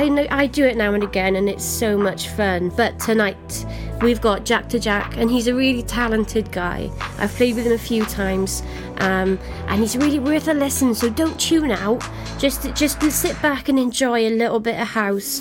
I 0.00 0.08
know 0.08 0.28
I 0.30 0.46
do 0.46 0.64
it 0.64 0.76
now 0.76 0.94
and 0.94 1.02
again, 1.02 1.34
and 1.34 1.48
it's 1.48 1.64
so 1.64 1.98
much 1.98 2.28
fun. 2.28 2.68
But 2.68 3.00
tonight 3.00 3.66
we've 4.00 4.20
got 4.20 4.44
Jack 4.44 4.68
to 4.68 4.78
Jack, 4.78 5.16
and 5.16 5.28
he's 5.28 5.48
a 5.48 5.54
really 5.56 5.82
talented 5.82 6.52
guy. 6.52 6.88
I've 7.18 7.32
played 7.32 7.56
with 7.56 7.66
him 7.66 7.72
a 7.72 7.78
few 7.78 8.04
times, 8.04 8.62
um, 8.98 9.40
and 9.66 9.80
he's 9.80 9.96
really 9.96 10.20
worth 10.20 10.46
a 10.46 10.54
listen. 10.54 10.94
So 10.94 11.10
don't 11.10 11.36
tune 11.40 11.72
out. 11.72 12.08
Just 12.38 12.72
just 12.76 13.02
sit 13.10 13.42
back 13.42 13.68
and 13.68 13.76
enjoy 13.76 14.28
a 14.28 14.30
little 14.30 14.60
bit 14.60 14.80
of 14.80 14.86
house. 14.86 15.40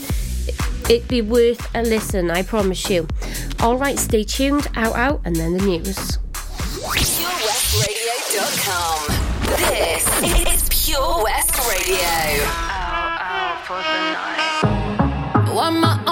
It'd 0.89 1.07
be 1.07 1.21
worth 1.21 1.69
a 1.75 1.83
listen, 1.83 2.31
I 2.31 2.41
promise 2.41 2.89
you. 2.89 3.07
All 3.59 3.77
right, 3.77 3.99
stay 3.99 4.23
tuned. 4.23 4.65
Out, 4.73 4.95
out, 4.95 5.21
and 5.23 5.35
then 5.35 5.55
the 5.55 5.63
news. 5.63 6.17
PureWestRadio.com. 6.33 9.07
This 9.69 10.07
is 10.47 10.67
Pure 10.83 11.23
West 11.25 11.55
Radio. 11.69 12.43
Out, 12.47 13.21
out 13.21 13.63
for 13.67 13.77
the 13.77 13.83
night. 13.83 14.46
One 15.57 15.81
my 15.81 16.06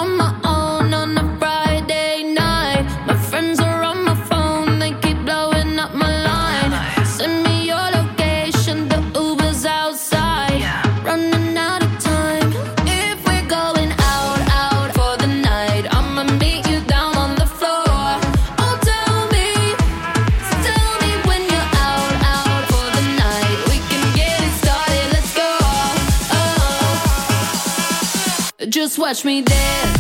Watch 28.98 29.26
me 29.26 29.42
dance. 29.42 29.95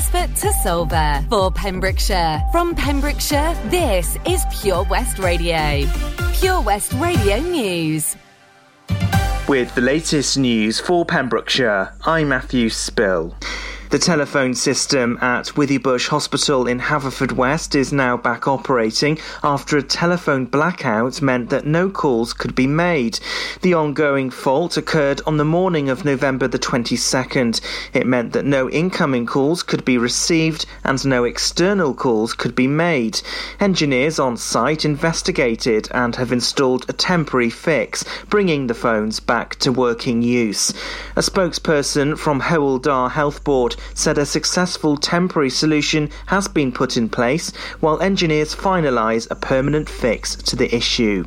From 0.00 0.34
to 0.36 0.46
Solva 0.64 1.28
for 1.28 1.50
Pembrokeshire. 1.50 2.42
From 2.52 2.74
Pembrokeshire, 2.74 3.54
this 3.66 4.16
is 4.26 4.42
Pure 4.62 4.84
West 4.84 5.18
Radio. 5.18 5.86
Pure 6.32 6.62
West 6.62 6.94
Radio 6.94 7.38
News. 7.40 8.16
With 9.46 9.74
the 9.74 9.82
latest 9.82 10.38
news 10.38 10.80
for 10.80 11.04
Pembrokeshire, 11.04 11.92
I'm 12.06 12.30
Matthew 12.30 12.70
Spill. 12.70 13.34
The 13.90 13.98
telephone 13.98 14.54
system 14.54 15.18
at 15.20 15.46
Withybush 15.56 16.06
Hospital 16.10 16.68
in 16.68 16.78
Haverfordwest 16.78 17.74
is 17.74 17.92
now 17.92 18.16
back 18.16 18.46
operating 18.46 19.18
after 19.42 19.76
a 19.76 19.82
telephone 19.82 20.44
blackout 20.44 21.20
meant 21.20 21.50
that 21.50 21.66
no 21.66 21.90
calls 21.90 22.32
could 22.32 22.54
be 22.54 22.68
made. 22.68 23.18
The 23.62 23.74
ongoing 23.74 24.30
fault 24.30 24.76
occurred 24.76 25.20
on 25.26 25.38
the 25.38 25.44
morning 25.44 25.88
of 25.88 26.04
November 26.04 26.46
the 26.46 26.56
22nd. 26.56 27.60
It 27.92 28.06
meant 28.06 28.32
that 28.32 28.44
no 28.44 28.70
incoming 28.70 29.26
calls 29.26 29.64
could 29.64 29.84
be 29.84 29.98
received 29.98 30.66
and 30.84 31.04
no 31.04 31.24
external 31.24 31.92
calls 31.92 32.32
could 32.32 32.54
be 32.54 32.68
made. 32.68 33.20
Engineers 33.58 34.20
on 34.20 34.36
site 34.36 34.84
investigated 34.84 35.88
and 35.90 36.14
have 36.14 36.30
installed 36.30 36.86
a 36.88 36.92
temporary 36.92 37.50
fix, 37.50 38.04
bringing 38.28 38.68
the 38.68 38.74
phones 38.74 39.18
back 39.18 39.56
to 39.56 39.72
working 39.72 40.22
use. 40.22 40.70
A 41.16 41.22
spokesperson 41.22 42.16
from 42.16 42.40
Hywel 42.40 42.80
Dda 42.80 43.10
Health 43.10 43.42
Board 43.42 43.74
said 43.94 44.18
a 44.18 44.26
successful 44.26 44.96
temporary 44.96 45.50
solution 45.50 46.10
has 46.26 46.48
been 46.48 46.72
put 46.72 46.96
in 46.96 47.08
place 47.08 47.50
while 47.80 48.00
engineers 48.00 48.54
finalise 48.54 49.30
a 49.30 49.34
permanent 49.34 49.88
fix 49.88 50.36
to 50.36 50.56
the 50.56 50.74
issue. 50.74 51.24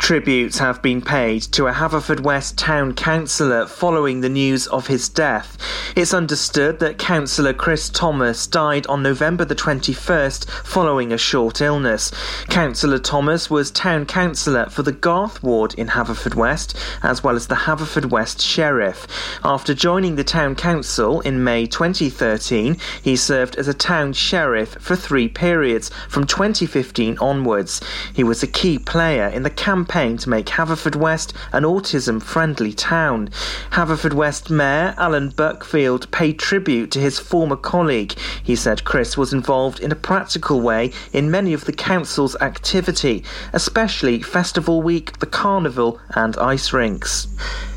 Tributes 0.00 0.58
have 0.58 0.82
been 0.82 1.02
paid 1.02 1.42
to 1.52 1.68
a 1.68 1.72
Haverfordwest 1.72 2.56
town 2.56 2.94
councillor 2.94 3.66
following 3.66 4.22
the 4.22 4.28
news 4.30 4.66
of 4.68 4.88
his 4.88 5.08
death. 5.08 5.56
It's 5.94 6.14
understood 6.14 6.80
that 6.80 6.98
Councillor 6.98 7.52
Chris 7.52 7.90
Thomas 7.90 8.46
died 8.46 8.86
on 8.88 9.04
November 9.04 9.44
the 9.44 9.54
21st 9.54 10.50
following 10.64 11.12
a 11.12 11.18
short 11.18 11.60
illness. 11.60 12.10
Councillor 12.48 12.98
Thomas 12.98 13.50
was 13.50 13.70
town 13.70 14.04
councillor 14.06 14.68
for 14.70 14.82
the 14.82 14.90
Garth 14.90 15.42
ward 15.44 15.74
in 15.74 15.88
Haverfordwest 15.88 16.74
as 17.04 17.22
well 17.22 17.36
as 17.36 17.46
the 17.46 17.54
Haverfordwest 17.54 18.40
Sheriff. 18.40 19.06
After 19.44 19.74
joining 19.74 20.16
the 20.16 20.24
town 20.24 20.56
council 20.56 21.20
in 21.20 21.44
May 21.44 21.66
2013, 21.66 22.78
he 23.02 23.14
served 23.14 23.54
as 23.56 23.68
a 23.68 23.74
town 23.74 24.14
sheriff 24.14 24.70
for 24.80 24.96
three 24.96 25.28
periods 25.28 25.90
from 26.08 26.26
2015 26.26 27.18
onwards. 27.18 27.80
He 28.12 28.24
was 28.24 28.42
a 28.42 28.48
key 28.48 28.78
player 28.78 29.28
in 29.28 29.44
the 29.44 29.50
campaign 29.50 29.89
to 29.90 30.30
make 30.30 30.46
Haverfordwest 30.46 31.32
an 31.52 31.64
autism 31.64 32.22
friendly 32.22 32.72
town. 32.72 33.28
Haverfordwest 33.72 34.48
Mayor 34.48 34.94
Alan 34.96 35.30
Buckfield 35.30 36.08
paid 36.12 36.38
tribute 36.38 36.92
to 36.92 37.00
his 37.00 37.18
former 37.18 37.56
colleague. 37.56 38.14
He 38.40 38.54
said 38.54 38.84
Chris 38.84 39.16
was 39.16 39.32
involved 39.32 39.80
in 39.80 39.90
a 39.90 39.96
practical 39.96 40.60
way 40.60 40.92
in 41.12 41.28
many 41.28 41.52
of 41.52 41.64
the 41.64 41.72
council's 41.72 42.36
activity, 42.36 43.24
especially 43.52 44.22
Festival 44.22 44.80
Week, 44.80 45.18
the 45.18 45.26
Carnival, 45.26 45.98
and 46.14 46.36
ice 46.36 46.72
rinks. 46.72 47.26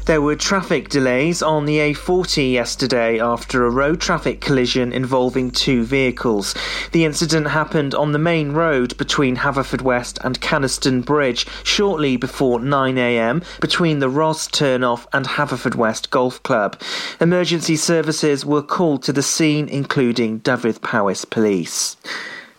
There 0.06 0.22
were 0.22 0.36
traffic 0.36 0.90
delays 0.90 1.41
on 1.41 1.64
the 1.64 1.78
A40 1.78 2.52
yesterday 2.52 3.22
after 3.22 3.66
a 3.66 3.69
road 3.69 4.02
traffic 4.02 4.41
collision 4.41 4.91
involving 4.91 5.50
two 5.50 5.86
vehicles. 5.86 6.53
The 6.91 7.06
incident 7.06 7.47
happened 7.47 7.96
on 7.96 8.12
the 8.12 8.19
main 8.19 8.52
road 8.52 8.97
between 8.97 9.38
Haverfordwest 9.38 10.18
and 10.25 10.41
Canaston 10.41 11.06
Bridge 11.06 11.47
shortly 11.64 12.18
before 12.18 12.59
9am 12.59 13.46
between 13.62 14.00
the 14.00 14.09
Ross 14.09 14.50
turnoff 14.50 15.06
and 15.14 15.25
Haverfordwest 15.25 16.09
Golf 16.09 16.44
Club. 16.44 16.81
Emergency 17.22 17.78
services 17.78 18.46
were 18.46 18.62
called 18.62 19.03
to 19.03 19.14
the 19.14 19.24
scene, 19.24 19.70
including 19.70 20.40
Dyfed 20.40 20.81
Powys 20.81 21.24
Police. 21.24 21.96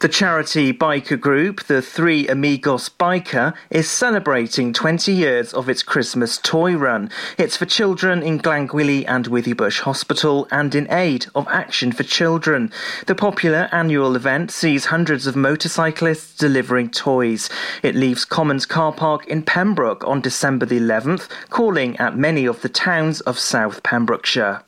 The 0.04 0.10
charity 0.10 0.70
biker 0.70 1.18
group, 1.18 1.62
the 1.62 1.80
Three 1.80 2.28
Amigos 2.28 2.90
Biker, 2.90 3.54
is 3.70 3.88
celebrating 3.88 4.74
20 4.74 5.10
years 5.10 5.54
of 5.54 5.70
its 5.70 5.82
Christmas 5.82 6.36
toy 6.36 6.76
run. 6.76 7.08
It's 7.38 7.56
for 7.56 7.64
children 7.64 8.22
in 8.22 8.38
Glangwili 8.38 9.06
and 9.08 9.24
Withybush 9.24 9.80
Hospital 9.80 10.46
and 10.50 10.74
in 10.74 10.92
aid 10.92 11.24
of 11.34 11.48
Action 11.48 11.90
for 11.90 12.02
Children. 12.02 12.70
The 13.06 13.14
popular 13.14 13.70
annual 13.72 14.14
event 14.14 14.50
sees 14.50 14.84
hundreds 14.84 15.26
of 15.26 15.36
motorcyclists 15.36 16.36
delivering 16.36 16.90
toys. 16.90 17.48
It 17.82 17.94
leaves 17.94 18.26
Commons 18.26 18.66
Car 18.66 18.92
Park 18.92 19.26
in 19.26 19.42
Pembroke 19.42 20.06
on 20.06 20.20
December 20.20 20.66
the 20.66 20.80
11th, 20.80 21.30
calling 21.48 21.96
at 21.96 22.14
many 22.14 22.44
of 22.44 22.60
the 22.60 22.68
towns 22.68 23.22
of 23.22 23.38
South 23.38 23.82
Pembrokeshire. 23.82 24.60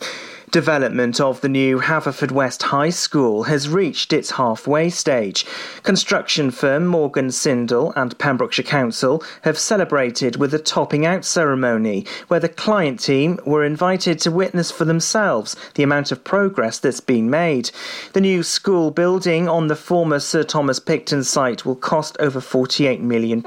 Development 0.53 1.21
of 1.21 1.41
the 1.41 1.49
new 1.49 1.81
Haverfordwest 1.81 2.62
High 2.62 2.91
School 2.91 3.43
has 3.45 3.69
reached 3.69 4.12
its 4.12 4.31
halfway 4.31 4.89
stage. 4.89 5.45
Construction 5.83 6.53
firm 6.53 6.87
Morgan 6.87 7.33
Sindall 7.33 7.93
and 7.97 8.17
Pembrokeshire 8.19 8.65
Council 8.65 9.25
have 9.43 9.59
celebrated 9.59 10.37
with 10.37 10.55
a 10.55 10.59
topping 10.59 11.05
out 11.05 11.25
ceremony 11.25 12.07
where 12.29 12.39
the 12.39 12.49
client 12.49 13.01
team 13.01 13.41
were 13.45 13.65
invited 13.65 14.21
to 14.21 14.31
witness 14.31 14.71
for 14.71 14.84
themselves 14.84 15.57
the 15.75 15.83
amount 15.83 16.12
of 16.12 16.23
progress 16.23 16.78
that's 16.78 17.01
been 17.01 17.28
made. 17.28 17.71
The 18.13 18.21
new 18.21 18.45
school 18.45 18.93
building 18.93 19.49
on 19.49 19.67
the 19.67 19.77
former 19.77 20.21
Sir 20.21 20.45
Thomas 20.45 20.78
Picton 20.78 21.25
site 21.25 21.67
will 21.67 21.75
cost 21.75 22.17
over 22.21 22.41
£48 22.41 23.01
million. 23.01 23.45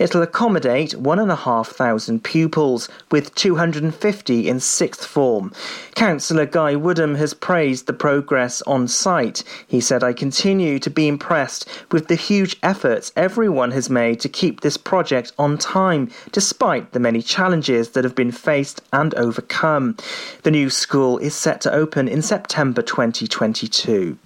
It'll 0.00 0.22
accommodate 0.22 0.96
1,500 0.96 2.24
pupils, 2.24 2.88
with 3.10 3.34
250 3.36 4.48
in 4.48 4.58
sixth 4.60 5.06
form. 5.06 5.52
Councillor 5.94 6.46
Guy 6.46 6.74
Woodham 6.74 7.14
has 7.16 7.34
praised 7.34 7.86
the 7.86 7.92
progress 7.92 8.62
on 8.62 8.88
site. 8.88 9.44
He 9.66 9.80
said, 9.80 10.02
I 10.02 10.12
continue 10.12 10.78
to 10.78 10.90
be 10.90 11.08
impressed 11.08 11.68
with 11.90 12.08
the 12.08 12.14
huge 12.14 12.56
efforts 12.62 13.12
everyone 13.16 13.70
has 13.72 13.90
made 13.90 14.20
to 14.20 14.28
keep 14.28 14.60
this 14.60 14.76
project 14.76 15.32
on 15.38 15.58
time, 15.58 16.10
despite 16.32 16.92
the 16.92 17.00
many 17.00 17.22
challenges 17.22 17.90
that 17.90 18.04
have 18.04 18.14
been 18.14 18.32
faced 18.32 18.80
and 18.92 19.14
overcome. 19.14 19.96
The 20.42 20.50
new 20.50 20.70
school 20.70 21.18
is 21.18 21.34
set 21.34 21.60
to 21.62 21.72
open 21.72 22.08
in 22.08 22.22
September 22.22 22.82
2022. 22.82 24.18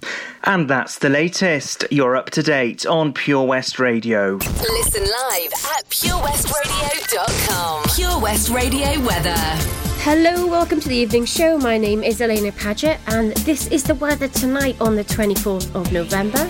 And 0.43 0.69
that's 0.69 0.99
the 0.99 1.09
latest. 1.09 1.85
You're 1.91 2.15
up 2.15 2.29
to 2.31 2.43
date 2.43 2.85
on 2.85 3.13
Pure 3.13 3.45
West 3.45 3.79
Radio. 3.79 4.35
Listen 4.35 5.03
live 5.03 5.51
at 5.75 5.85
purewestradio.com. 5.89 7.83
Pure 7.95 8.19
West 8.19 8.49
Radio 8.49 8.99
weather. 9.01 9.86
Hello, 9.99 10.47
welcome 10.47 10.79
to 10.79 10.87
the 10.87 10.95
evening 10.95 11.25
show. 11.25 11.57
My 11.57 11.77
name 11.77 12.01
is 12.01 12.21
Alaina 12.21 12.51
Paget, 12.53 12.97
and 13.07 13.33
this 13.37 13.67
is 13.67 13.83
the 13.83 13.95
weather 13.95 14.29
tonight 14.29 14.77
on 14.79 14.95
the 14.95 15.03
24th 15.03 15.75
of 15.75 15.91
November. 15.91 16.49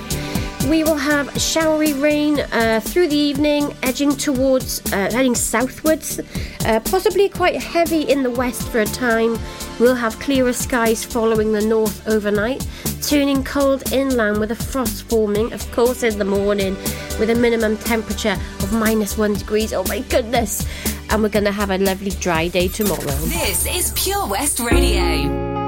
we 0.69 0.83
will 0.83 0.97
have 0.97 1.29
showery 1.41 1.93
rain 1.93 2.39
uh, 2.51 2.79
through 2.83 3.07
the 3.07 3.15
evening, 3.15 3.73
edging 3.83 4.11
towards, 4.11 4.81
uh, 4.91 5.09
heading 5.11 5.33
southwards, 5.33 6.19
uh, 6.65 6.79
possibly 6.81 7.29
quite 7.29 7.55
heavy 7.55 8.01
in 8.01 8.21
the 8.21 8.29
west 8.29 8.67
for 8.67 8.81
a 8.81 8.85
time. 8.85 9.39
We'll 9.79 9.95
have 9.95 10.19
clearer 10.19 10.53
skies 10.53 11.03
following 11.05 11.51
the 11.53 11.61
north 11.61 12.05
overnight, 12.07 12.67
turning 13.01 13.43
cold 13.43 13.91
inland 13.93 14.39
with 14.39 14.51
a 14.51 14.55
frost 14.55 15.03
forming, 15.03 15.53
of 15.53 15.71
course, 15.71 16.03
in 16.03 16.19
the 16.19 16.25
morning, 16.25 16.75
with 17.17 17.29
a 17.29 17.35
minimum 17.35 17.77
temperature 17.77 18.37
of 18.59 18.73
minus 18.73 19.17
one 19.17 19.33
degrees. 19.33 19.71
Oh 19.73 19.83
my 19.87 19.99
goodness! 20.01 20.65
And 21.09 21.23
we're 21.23 21.29
going 21.29 21.45
to 21.45 21.51
have 21.51 21.69
a 21.69 21.77
lovely 21.77 22.11
dry 22.11 22.47
day 22.47 22.67
tomorrow. 22.67 22.99
This 23.01 23.65
is 23.65 23.91
Pure 23.95 24.27
West 24.27 24.59
Radio. 24.59 25.66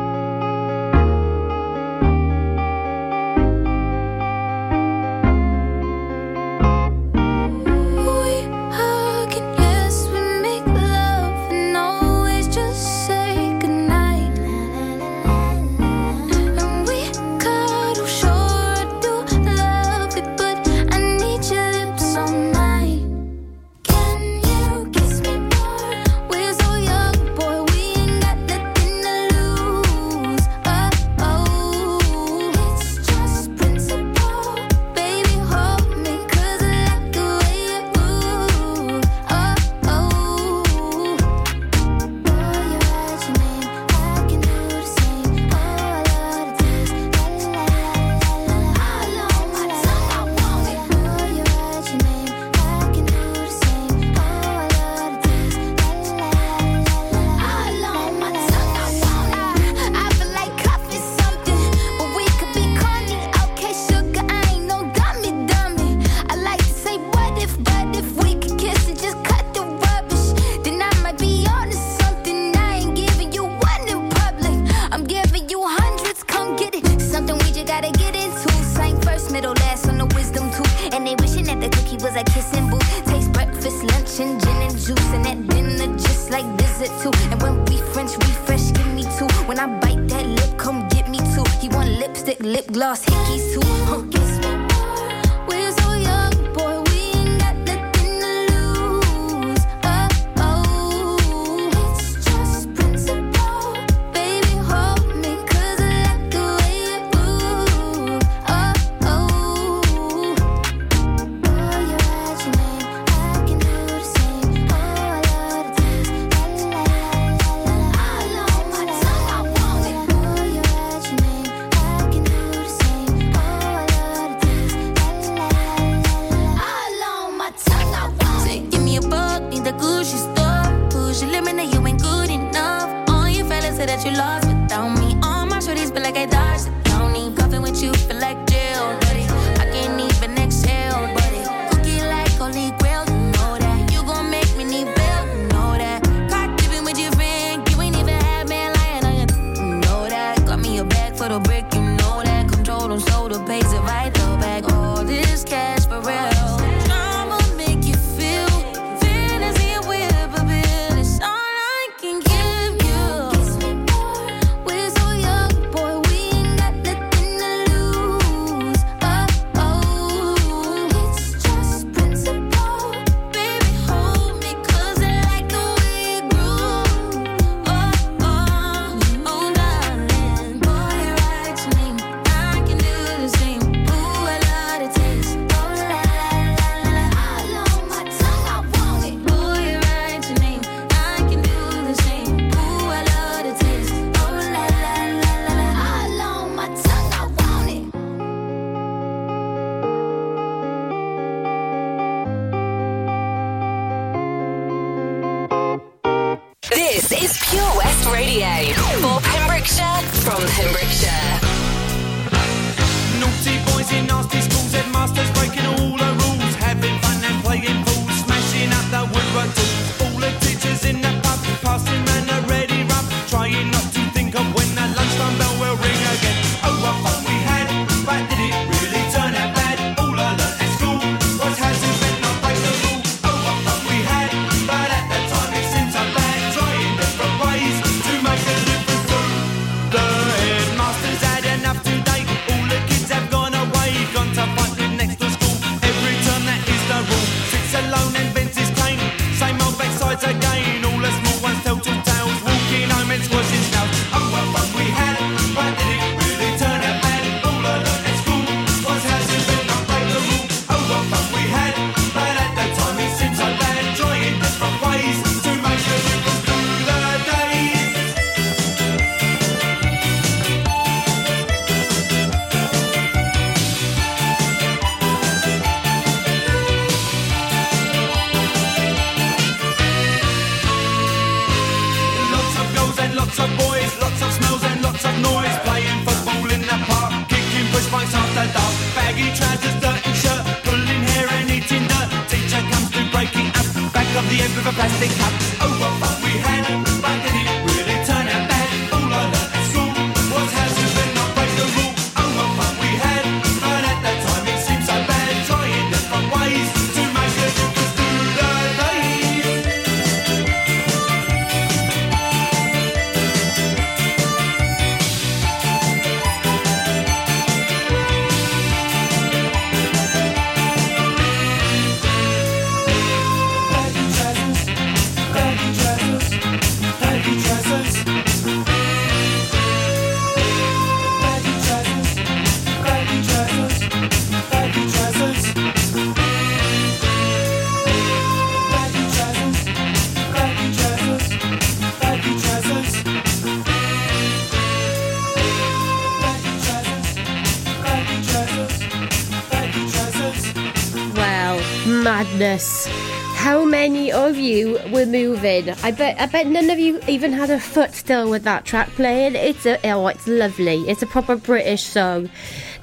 Madness. 351.89 352.87
How 353.35 353.65
many 353.65 354.11
of 354.11 354.37
you 354.37 354.79
were 354.91 355.05
moving? 355.05 355.69
I 355.83 355.91
bet 355.91 356.19
I 356.19 356.27
bet 356.27 356.47
none 356.47 356.69
of 356.69 356.77
you 356.77 356.99
even 357.07 357.33
had 357.33 357.49
a 357.49 357.59
foot 357.59 357.93
still 357.93 358.29
with 358.29 358.43
that 358.43 358.65
track 358.65 358.89
playing. 358.89 359.35
It's 359.35 359.65
a 359.65 359.79
oh, 359.91 360.07
it's 360.07 360.27
lovely. 360.27 360.81
It's 360.89 361.01
a 361.01 361.07
proper 361.07 361.35
British 361.35 361.83
song. 361.83 362.29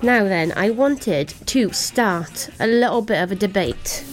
Now 0.03 0.25
then, 0.25 0.53
I 0.57 0.71
wanted 0.71 1.29
to 1.47 1.73
start 1.73 2.51
a 2.59 2.67
little 2.67 3.03
bit 3.03 3.23
of 3.23 3.33
a 3.33 3.37
debate. 3.37 4.05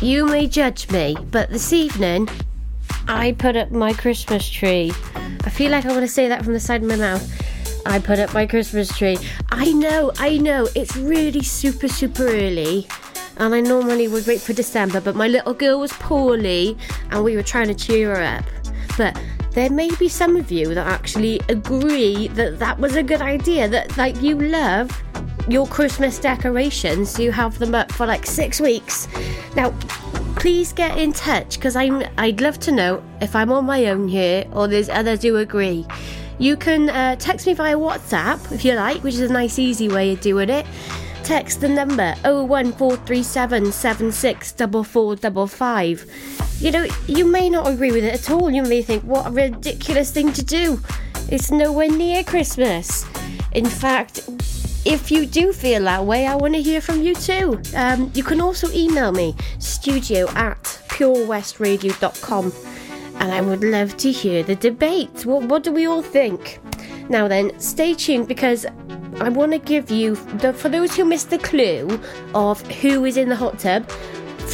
You 0.00 0.26
may 0.26 0.48
judge 0.48 0.90
me, 0.90 1.16
but 1.30 1.50
this 1.50 1.72
evening 1.72 2.28
I 3.08 3.32
put 3.32 3.56
up 3.56 3.70
my 3.70 3.92
Christmas 3.92 4.48
tree. 4.48 4.92
I 5.44 5.50
feel 5.50 5.70
like 5.70 5.84
I 5.84 5.88
want 5.88 6.00
to 6.00 6.08
say 6.08 6.28
that 6.28 6.44
from 6.44 6.54
the 6.54 6.60
side 6.60 6.82
of 6.82 6.88
my 6.88 6.96
mouth. 6.96 7.42
I 7.84 7.98
put 7.98 8.18
up 8.18 8.32
my 8.32 8.46
Christmas 8.46 8.96
tree. 8.96 9.18
I 9.50 9.72
know, 9.72 10.12
I 10.18 10.38
know, 10.38 10.68
it's 10.74 10.96
really 10.96 11.42
super, 11.42 11.88
super 11.88 12.26
early. 12.26 12.86
And 13.42 13.56
I 13.56 13.60
normally 13.60 14.06
would 14.06 14.24
wait 14.28 14.40
for 14.40 14.52
December, 14.52 15.00
but 15.00 15.16
my 15.16 15.26
little 15.26 15.52
girl 15.52 15.80
was 15.80 15.92
poorly 15.94 16.78
and 17.10 17.24
we 17.24 17.34
were 17.34 17.42
trying 17.42 17.66
to 17.66 17.74
cheer 17.74 18.14
her 18.14 18.22
up. 18.22 18.44
But 18.96 19.20
there 19.50 19.68
may 19.68 19.92
be 19.96 20.08
some 20.08 20.36
of 20.36 20.52
you 20.52 20.72
that 20.76 20.86
actually 20.86 21.40
agree 21.48 22.28
that 22.28 22.60
that 22.60 22.78
was 22.78 22.94
a 22.94 23.02
good 23.02 23.20
idea, 23.20 23.66
that 23.66 23.96
like 23.96 24.22
you 24.22 24.38
love 24.38 24.96
your 25.48 25.66
Christmas 25.66 26.20
decorations, 26.20 27.18
you 27.18 27.32
have 27.32 27.58
them 27.58 27.74
up 27.74 27.90
for 27.90 28.06
like 28.06 28.26
six 28.26 28.60
weeks. 28.60 29.08
Now, 29.56 29.74
please 30.36 30.72
get 30.72 30.96
in 30.96 31.12
touch 31.12 31.56
because 31.56 31.74
I'm 31.74 32.04
I'd 32.18 32.40
love 32.40 32.60
to 32.60 32.70
know 32.70 33.02
if 33.20 33.34
I'm 33.34 33.50
on 33.50 33.64
my 33.64 33.86
own 33.86 34.06
here 34.06 34.44
or 34.52 34.68
there's 34.68 34.88
others 34.88 35.24
who 35.24 35.38
agree. 35.38 35.84
You 36.38 36.56
can 36.56 36.90
uh, 36.90 37.16
text 37.16 37.48
me 37.48 37.54
via 37.54 37.74
WhatsApp 37.76 38.52
if 38.52 38.64
you 38.64 38.74
like, 38.74 39.02
which 39.02 39.14
is 39.14 39.30
a 39.30 39.32
nice 39.32 39.58
easy 39.58 39.88
way 39.88 40.12
of 40.12 40.20
doing 40.20 40.48
it. 40.48 40.64
Text 41.24 41.60
the 41.60 41.68
number 41.68 42.14
01437 42.24 43.72
764455. 43.72 46.06
You 46.60 46.70
know, 46.70 46.86
you 47.06 47.24
may 47.24 47.48
not 47.48 47.66
agree 47.68 47.92
with 47.92 48.04
it 48.04 48.12
at 48.14 48.30
all. 48.30 48.50
You 48.50 48.62
may 48.62 48.82
think, 48.82 49.04
what 49.04 49.26
a 49.26 49.30
ridiculous 49.30 50.10
thing 50.10 50.32
to 50.32 50.44
do. 50.44 50.80
It's 51.28 51.50
nowhere 51.50 51.88
near 51.88 52.22
Christmas. 52.24 53.06
In 53.52 53.66
fact, 53.66 54.28
if 54.84 55.12
you 55.12 55.26
do 55.26 55.52
feel 55.52 55.84
that 55.84 56.04
way, 56.04 56.26
I 56.26 56.34
want 56.34 56.54
to 56.54 56.62
hear 56.62 56.80
from 56.80 57.02
you 57.02 57.14
too. 57.14 57.60
Um, 57.76 58.10
you 58.14 58.24
can 58.24 58.40
also 58.40 58.68
email 58.72 59.12
me, 59.12 59.36
studio 59.60 60.28
at 60.30 60.60
purewestradio.com, 60.88 62.52
and 63.16 63.32
I 63.32 63.40
would 63.40 63.62
love 63.62 63.96
to 63.98 64.10
hear 64.10 64.42
the 64.42 64.56
debate. 64.56 65.24
What, 65.24 65.44
what 65.44 65.62
do 65.62 65.72
we 65.72 65.86
all 65.86 66.02
think? 66.02 66.60
Now 67.08 67.28
then, 67.28 67.58
stay 67.58 67.94
tuned 67.94 68.28
because 68.28 68.66
I 69.20 69.28
want 69.28 69.52
to 69.52 69.58
give 69.58 69.90
you, 69.90 70.16
the, 70.38 70.52
for 70.52 70.68
those 70.68 70.96
who 70.96 71.04
missed 71.04 71.30
the 71.30 71.38
clue 71.38 72.00
of 72.34 72.60
who 72.66 73.04
is 73.04 73.16
in 73.16 73.28
the 73.28 73.36
hot 73.36 73.58
tub, 73.58 73.90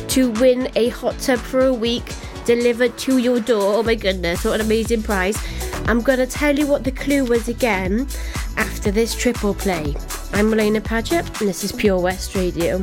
to 0.08 0.30
win 0.32 0.70
a 0.76 0.88
hot 0.90 1.18
tub 1.18 1.38
for 1.38 1.66
a 1.66 1.72
week 1.72 2.12
delivered 2.44 2.96
to 2.98 3.18
your 3.18 3.40
door. 3.40 3.74
Oh 3.74 3.82
my 3.82 3.94
goodness, 3.94 4.44
what 4.44 4.60
an 4.60 4.66
amazing 4.66 5.02
prize! 5.02 5.36
I'm 5.86 6.00
going 6.00 6.18
to 6.18 6.26
tell 6.26 6.58
you 6.58 6.66
what 6.66 6.84
the 6.84 6.92
clue 6.92 7.24
was 7.24 7.48
again 7.48 8.08
after 8.56 8.90
this 8.90 9.14
triple 9.14 9.54
play. 9.54 9.94
I'm 10.32 10.52
Alaina 10.52 10.80
Paget, 10.80 11.26
and 11.40 11.48
this 11.48 11.64
is 11.64 11.72
Pure 11.72 12.00
West 12.00 12.34
Radio. 12.34 12.82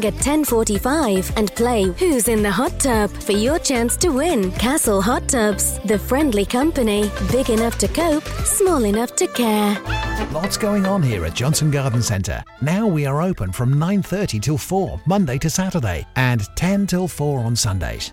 at 0.00 0.14
10:45 0.14 1.32
and 1.36 1.54
play 1.54 1.82
Who's 2.00 2.28
in 2.28 2.42
the 2.42 2.50
Hot 2.50 2.78
Tub 2.80 3.10
for 3.10 3.32
your 3.32 3.58
chance 3.58 3.96
to 3.98 4.08
win. 4.08 4.50
Castle 4.52 5.02
Hot 5.02 5.28
Tubs, 5.28 5.78
the 5.84 5.98
friendly 5.98 6.44
company, 6.44 7.10
big 7.30 7.50
enough 7.50 7.76
to 7.78 7.88
cope, 7.88 8.26
small 8.44 8.84
enough 8.84 9.14
to 9.16 9.26
care. 9.26 9.76
Lots 10.32 10.56
going 10.56 10.86
on 10.86 11.02
here 11.02 11.26
at 11.26 11.34
Johnston 11.34 11.70
Garden 11.70 12.02
Centre. 12.02 12.42
Now 12.60 12.86
we 12.86 13.06
are 13.06 13.20
open 13.20 13.52
from 13.52 13.78
9:30 13.78 14.40
till 14.40 14.58
4 14.58 15.00
Monday 15.04 15.38
to 15.38 15.50
Saturday 15.50 16.06
and 16.16 16.40
10 16.56 16.86
till 16.86 17.08
4 17.08 17.40
on 17.40 17.54
Sundays. 17.54 18.12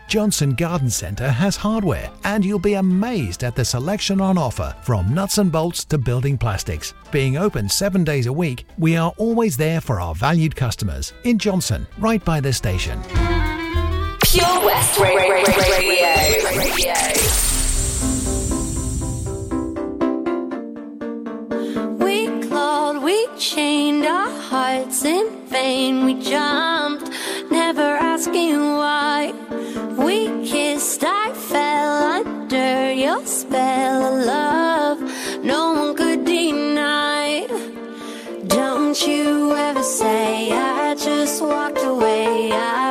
Johnston 0.11 0.55
Garden 0.55 0.89
Centre 0.89 1.31
has 1.31 1.55
hardware, 1.55 2.11
and 2.25 2.43
you'll 2.43 2.59
be 2.59 2.73
amazed 2.73 3.45
at 3.45 3.55
the 3.55 3.63
selection 3.63 4.19
on 4.19 4.37
offer 4.37 4.75
from 4.83 5.13
nuts 5.13 5.37
and 5.37 5.49
bolts 5.49 5.85
to 5.85 5.97
building 5.97 6.37
plastics. 6.37 6.93
Being 7.11 7.37
open 7.37 7.69
seven 7.69 8.03
days 8.03 8.27
a 8.27 8.33
week, 8.33 8.65
we 8.77 8.97
are 8.97 9.13
always 9.15 9.55
there 9.55 9.79
for 9.79 10.01
our 10.01 10.13
valued 10.13 10.53
customers 10.53 11.13
in 11.23 11.39
Johnston, 11.39 11.87
right 11.97 12.21
by 12.25 12.41
the 12.41 12.51
station. 12.51 13.01
Pure 14.21 14.65
West 14.65 14.99
Radio. 14.99 15.45
Radio. 16.57 17.41
we 23.01 23.27
chained 23.37 24.05
our 24.05 24.29
hearts 24.29 25.05
in 25.05 25.45
vain. 25.47 26.05
We 26.05 26.21
jumped, 26.21 27.09
never 27.49 27.81
asking 27.81 28.59
why 28.59 29.10
we 29.97 30.27
kissed, 30.45 31.03
I 31.03 31.33
fell 31.33 32.03
under 32.19 32.91
your 32.93 33.25
spell 33.25 34.03
of 34.13 34.25
love. 34.25 35.43
No 35.43 35.73
one 35.73 35.95
could 35.95 36.25
deny. 36.25 37.47
Don't 38.47 38.99
you 39.07 39.55
ever 39.55 39.83
say 39.83 40.51
I 40.51 40.95
just 40.95 41.41
walked 41.41 41.83
away. 41.83 42.51
I 42.51 42.90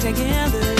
together 0.00 0.79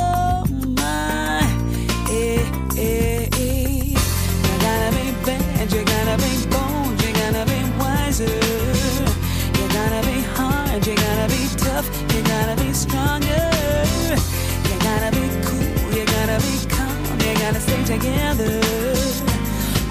stay 17.71 17.83
together. 17.97 18.59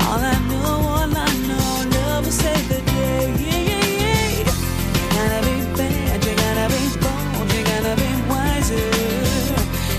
All 0.05 0.21
I 0.21 0.37
know, 0.51 0.73
all 0.95 1.13
I 1.27 1.31
know, 1.49 1.69
love 1.97 2.25
will 2.25 2.33
save 2.33 2.69
the 2.69 2.81
day. 2.93 3.25
Yeah, 3.45 3.61
yeah, 3.71 3.87
yeah. 4.03 4.49
You 4.97 5.07
gotta 5.17 5.41
be 5.49 5.57
bad, 5.79 6.25
you 6.27 6.35
gotta 6.45 6.67
be 6.75 6.83
bold, 7.03 7.49
you 7.55 7.63
gotta 7.73 7.95
be 8.03 8.11
wiser. 8.31 8.89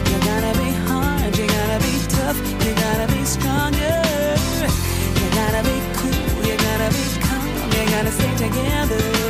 You 0.10 0.18
gotta 0.30 0.52
be 0.62 0.70
hard, 0.88 1.32
you 1.40 1.48
gotta 1.58 1.80
be 1.88 1.94
tough, 2.16 2.38
you 2.66 2.72
gotta 2.86 3.08
be 3.14 3.22
stronger. 3.26 3.98
You 5.20 5.28
gotta 5.40 5.62
be 5.70 5.78
cool, 5.98 6.40
you 6.50 6.56
gotta 6.68 6.90
be 6.98 7.06
calm, 7.26 7.72
you 7.76 7.84
gotta 7.96 8.12
stay 8.12 8.34
together. 8.46 9.21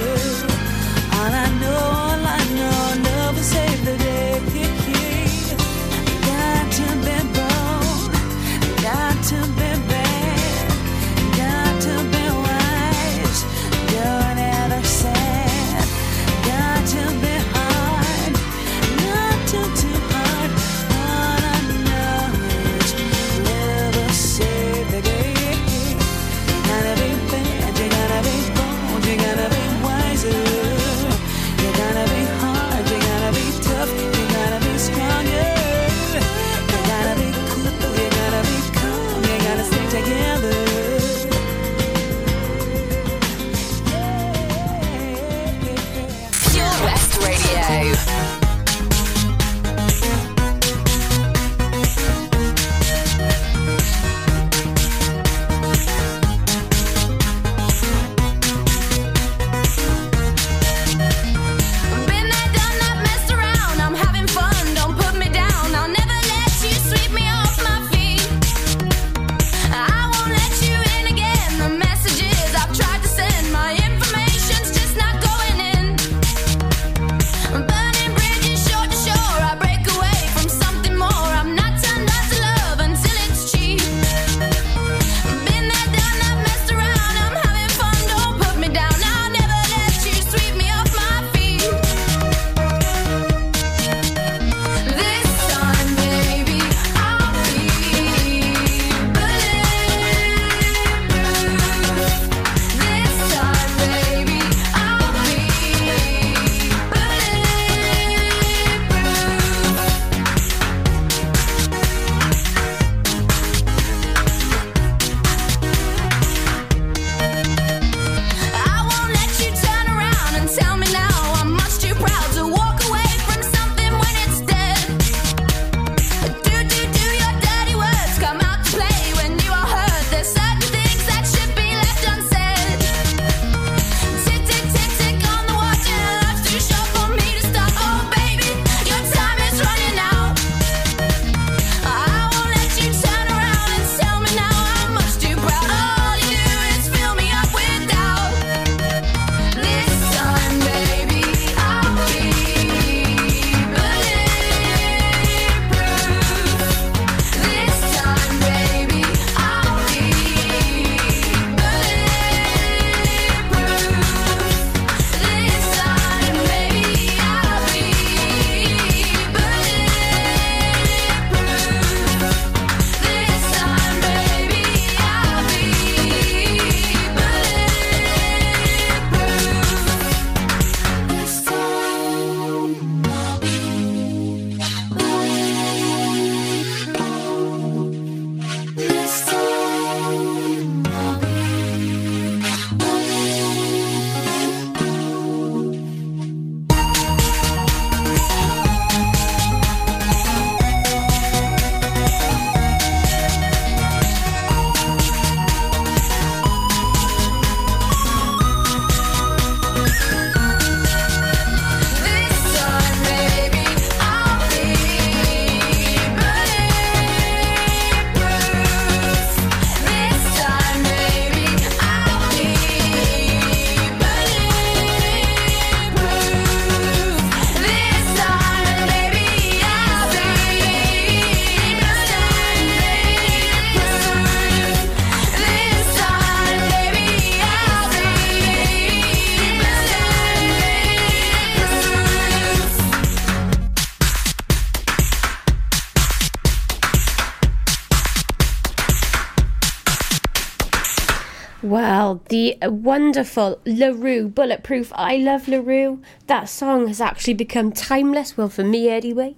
Wonderful 252.62 253.60
La 253.66 253.88
Roux, 253.88 254.28
Bulletproof. 254.28 254.92
I 254.96 255.18
love 255.18 255.48
La 255.48 255.58
Roux. 255.60 256.02
That 256.28 256.50
song 256.50 256.88
has 256.88 257.02
actually 257.02 257.34
become 257.34 257.72
timeless, 257.72 258.38
well, 258.38 258.50
for 258.50 258.64
me 258.64 258.90
anyway. 258.90 259.36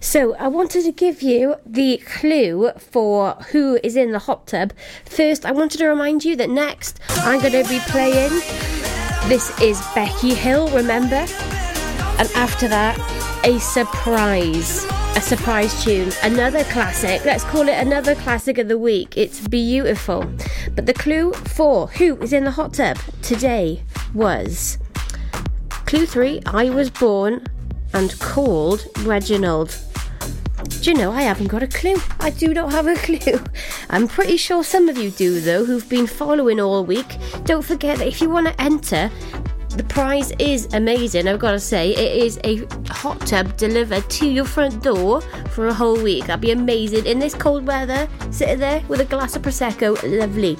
So, 0.00 0.34
I 0.36 0.48
wanted 0.48 0.84
to 0.84 0.92
give 0.92 1.22
you 1.22 1.56
the 1.66 1.98
clue 1.98 2.70
for 2.78 3.32
who 3.52 3.78
is 3.82 3.96
in 3.96 4.12
the 4.12 4.18
hot 4.20 4.46
tub. 4.46 4.72
First, 5.04 5.44
I 5.44 5.52
wanted 5.52 5.78
to 5.78 5.86
remind 5.86 6.24
you 6.24 6.36
that 6.36 6.50
next 6.50 7.00
I'm 7.10 7.40
going 7.40 7.62
to 7.62 7.68
be 7.68 7.80
playing 7.80 8.30
This 9.28 9.58
is 9.60 9.80
Becky 9.94 10.34
Hill, 10.34 10.68
remember? 10.70 11.26
And 12.18 12.28
after 12.34 12.68
that, 12.68 12.98
a 13.44 13.58
surprise. 13.60 14.86
A 15.16 15.20
surprise 15.22 15.84
tune. 15.84 16.10
Another 16.22 16.64
classic. 16.64 17.24
Let's 17.24 17.44
call 17.44 17.68
it 17.68 17.78
another 17.78 18.14
classic 18.14 18.58
of 18.58 18.68
the 18.68 18.78
week. 18.78 19.16
It's 19.16 19.46
beautiful. 19.46 20.24
But 20.74 20.86
the 20.86 20.94
clue 20.94 21.32
for 21.32 21.88
who 21.88 22.16
is 22.22 22.32
in 22.32 22.44
the 22.44 22.50
hot 22.52 22.74
tub 22.74 22.98
today 23.22 23.82
was 24.14 24.78
clue 25.86 26.06
three 26.06 26.40
I 26.46 26.70
was 26.70 26.90
born 26.90 27.46
and 27.92 28.18
called 28.20 28.86
Reginald. 29.00 29.76
Do 30.80 30.90
you 30.90 30.96
know, 30.96 31.12
I 31.12 31.22
haven't 31.22 31.48
got 31.48 31.62
a 31.62 31.66
clue. 31.66 31.96
I 32.20 32.30
do 32.30 32.54
not 32.54 32.72
have 32.72 32.86
a 32.86 32.94
clue. 33.06 33.44
I'm 33.90 34.08
pretty 34.08 34.36
sure 34.36 34.64
some 34.64 34.88
of 34.88 34.96
you 34.96 35.10
do, 35.10 35.40
though, 35.40 35.64
who've 35.64 35.88
been 35.88 36.06
following 36.06 36.60
all 36.60 36.84
week. 36.84 37.18
Don't 37.44 37.64
forget 37.64 37.98
that 37.98 38.06
if 38.06 38.20
you 38.20 38.30
want 38.30 38.46
to 38.46 38.60
enter, 38.60 39.10
the 39.80 39.94
prize 39.94 40.30
is 40.38 40.68
amazing, 40.74 41.26
I've 41.26 41.38
got 41.38 41.52
to 41.52 41.58
say. 41.58 41.92
It 41.92 42.22
is 42.22 42.38
a 42.44 42.66
hot 42.92 43.18
tub 43.26 43.56
delivered 43.56 44.10
to 44.10 44.28
your 44.28 44.44
front 44.44 44.82
door 44.82 45.22
for 45.52 45.68
a 45.68 45.72
whole 45.72 45.98
week. 46.02 46.26
That'd 46.26 46.42
be 46.42 46.50
amazing. 46.50 47.06
In 47.06 47.18
this 47.18 47.32
cold 47.32 47.66
weather, 47.66 48.06
sitting 48.30 48.58
there 48.58 48.82
with 48.88 49.00
a 49.00 49.06
glass 49.06 49.36
of 49.36 49.42
Prosecco, 49.42 49.96
lovely. 50.20 50.58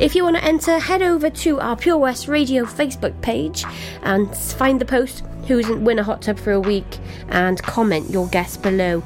If 0.00 0.14
you 0.14 0.24
want 0.24 0.36
to 0.36 0.44
enter, 0.44 0.78
head 0.78 1.02
over 1.02 1.28
to 1.28 1.60
our 1.60 1.76
Pure 1.76 1.98
West 1.98 2.26
Radio 2.26 2.64
Facebook 2.64 3.20
page 3.20 3.66
and 4.02 4.34
find 4.34 4.80
the 4.80 4.86
post 4.86 5.24
who's 5.46 5.68
in 5.68 5.84
win 5.84 5.98
a 5.98 6.02
hot 6.02 6.22
tub 6.22 6.38
for 6.38 6.52
a 6.52 6.60
week 6.60 6.98
and 7.28 7.62
comment 7.62 8.08
your 8.08 8.28
guess 8.28 8.56
below. 8.56 9.02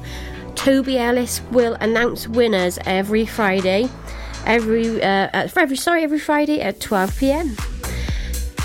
Toby 0.55 0.97
Ellis 0.97 1.41
will 1.51 1.73
announce 1.81 2.29
winners 2.29 2.79
every 2.85 3.25
Friday, 3.25 3.89
every 4.45 5.03
uh, 5.03 5.27
uh, 5.33 5.49
every 5.57 5.75
sorry 5.75 6.03
every 6.03 6.19
Friday 6.19 6.61
at 6.61 6.79
12 6.79 7.17
p.m. 7.19 7.57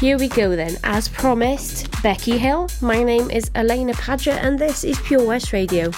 Here 0.00 0.16
we 0.16 0.28
go 0.28 0.54
then. 0.54 0.76
As 0.84 1.08
promised, 1.08 1.90
Becky 2.04 2.38
Hill. 2.38 2.68
My 2.80 3.02
name 3.02 3.32
is 3.32 3.50
Alaina 3.56 3.94
Paget, 3.94 4.38
and 4.44 4.56
this 4.56 4.84
is 4.84 4.96
Pure 5.00 5.26
West 5.26 5.52
Radio. 5.52 5.90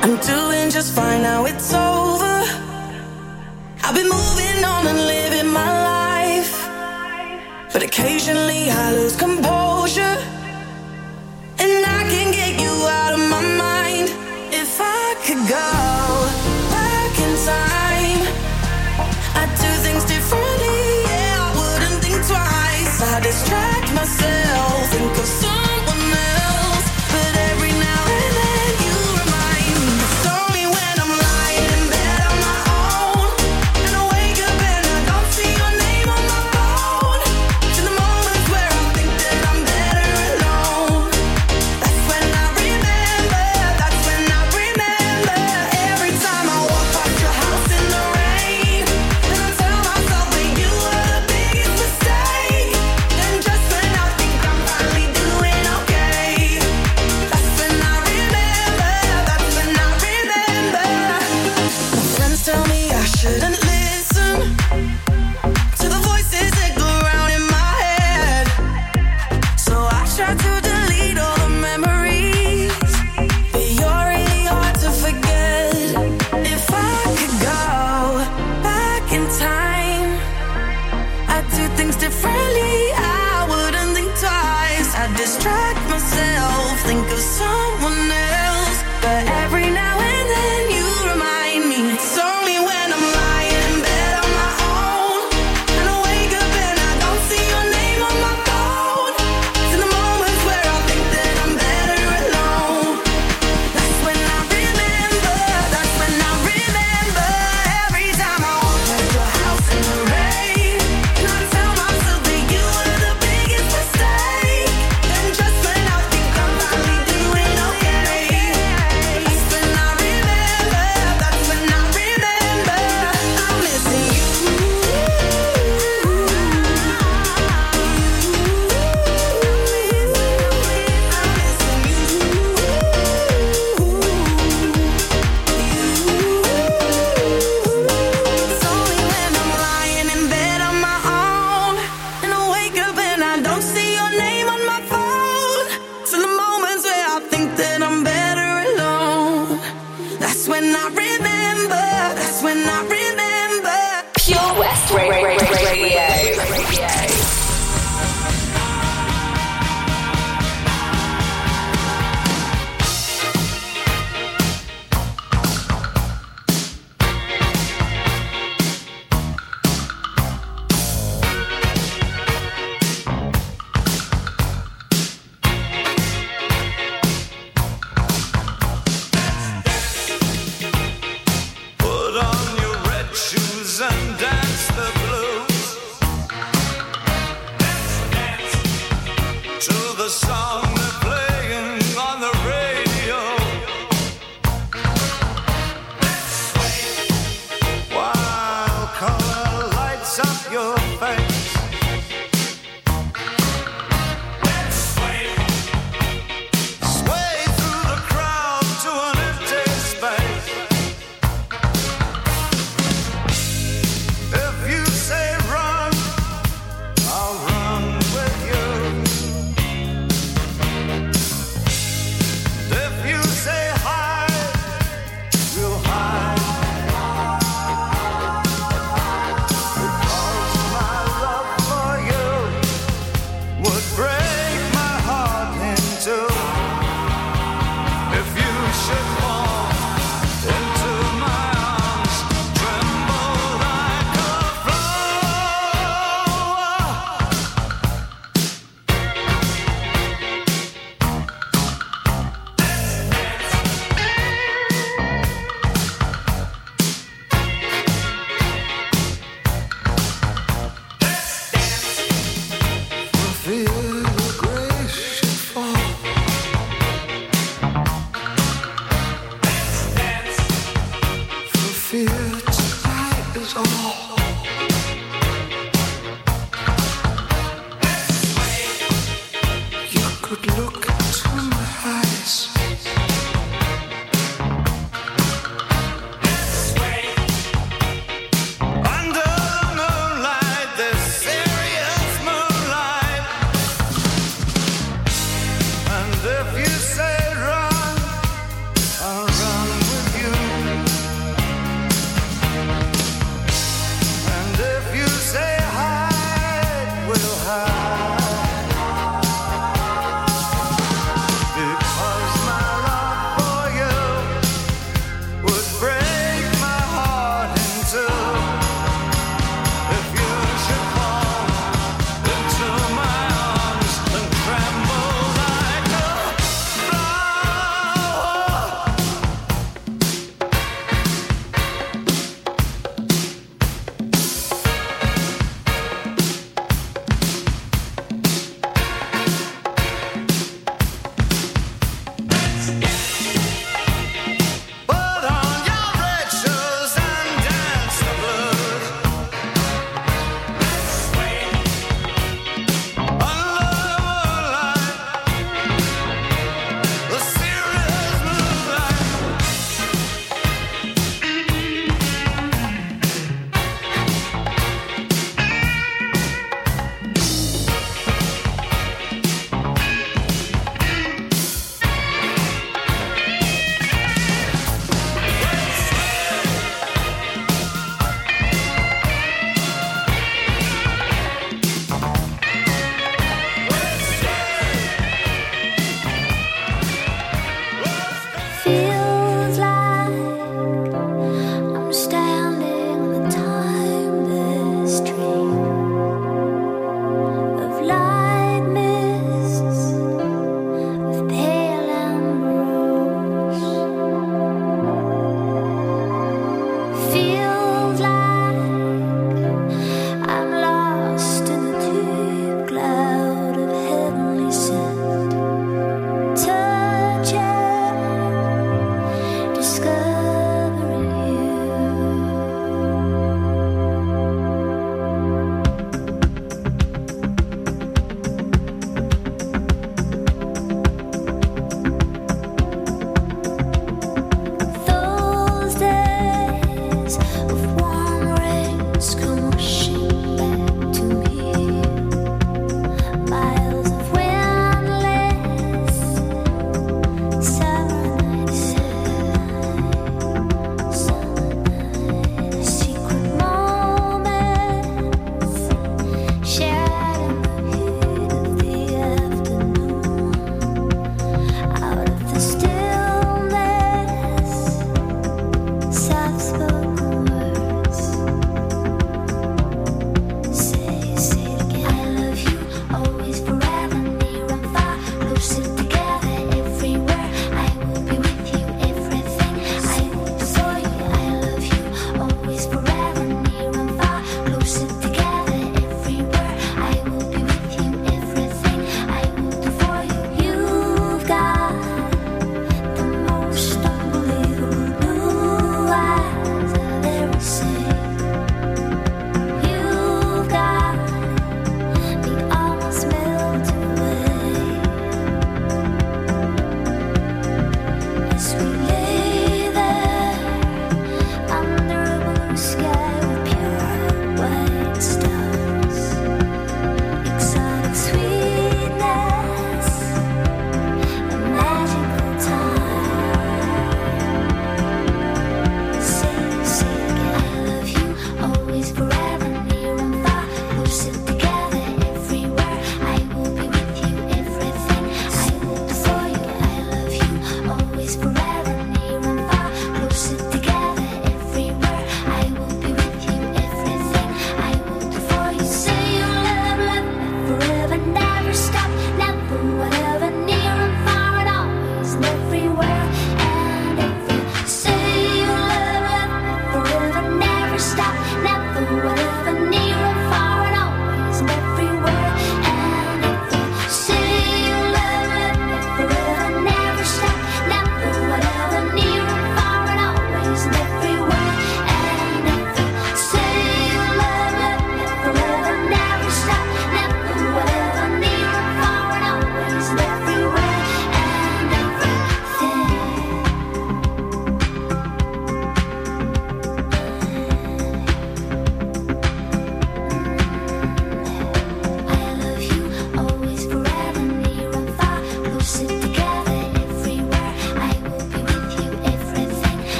I'm 0.00 0.16
doing 0.20 0.70
just 0.70 0.94
fine 0.94 1.20
now, 1.20 1.44
it's 1.44 1.74
over. 1.74 2.42
I've 3.82 3.94
been 3.94 4.08
moving 4.08 4.64
on 4.64 4.86
and 4.86 4.98
living 5.06 5.52
my 5.52 5.70
life. 5.84 6.66
But 7.74 7.82
occasionally 7.82 8.70
I 8.70 8.92
lose 8.92 9.16
composure. 9.16 10.16
And 11.58 11.84
I 11.84 12.06
can 12.08 12.32
get 12.32 12.58
you 12.58 12.72
out 12.88 13.12
of 13.12 13.20
my 13.28 13.42
mind. 13.42 14.08
If 14.50 14.78
I 14.80 15.14
could 15.26 15.46
go 15.46 16.19
distract 23.30 23.94
myself, 23.94 24.90
think 24.90 25.18
of 25.18 25.49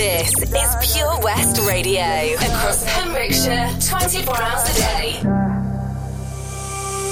This 0.00 0.32
is 0.32 0.94
Pure 0.94 1.20
West 1.20 1.60
Radio. 1.68 2.00
Across 2.00 2.84
Pembrokeshire, 2.86 3.68
24 3.86 4.42
hours 4.42 4.70
a 4.70 4.74
day. 4.80 5.20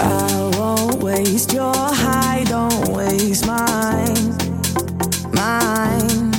I 0.00 0.50
won't 0.56 1.02
waste 1.02 1.52
your 1.52 1.74
high, 1.74 2.44
don't 2.44 2.88
waste 2.88 3.46
mine, 3.46 4.32
mine. 5.34 6.32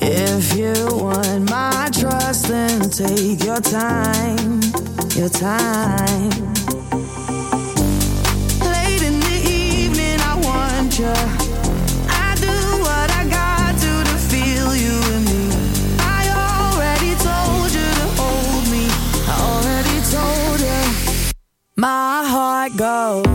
If 0.00 0.56
you 0.56 0.72
want 0.96 1.50
my 1.50 1.90
trust, 1.92 2.48
then 2.48 2.88
take 2.88 3.44
your 3.44 3.60
time, 3.60 4.62
your 5.14 5.28
time. 5.28 6.30
Late 8.64 9.02
in 9.02 9.20
the 9.20 9.40
evening, 9.46 10.20
I 10.22 10.40
want 10.42 10.98
you. 10.98 11.41
My 22.62 22.68
heart 22.68 23.31